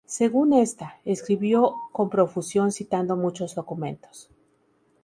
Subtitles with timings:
[0.07, 4.31] Según esta, escribió con profusión citando muchos documentos.